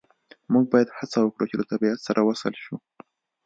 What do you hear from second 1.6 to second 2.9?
طبیعت سره وصل شو